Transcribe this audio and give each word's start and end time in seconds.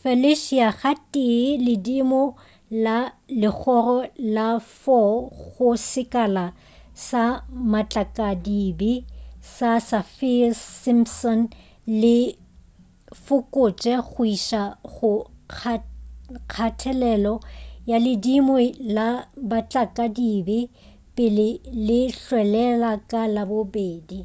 felicia 0.00 0.66
ga 0.80 0.92
tee 1.12 1.44
ledimo 1.66 2.22
la 2.84 2.98
legoro 3.42 3.96
la 4.36 4.46
4 4.82 5.14
go 5.52 5.68
sekala 5.90 6.44
sa 7.06 7.24
matlakadibe 7.72 8.92
sa 9.54 9.70
saffir-simpson 9.88 11.40
le 12.00 12.16
fokotše 13.24 13.94
go 14.12 14.22
iša 14.36 14.62
go 14.92 15.12
kgathelelo 15.60 17.34
ya 17.90 17.98
ledimo 18.06 18.54
la 18.96 19.08
matlakadibe 19.50 20.58
pele 21.14 21.48
le 21.86 22.00
hwelela 22.22 22.90
ka 23.10 23.20
labobedi 23.34 24.20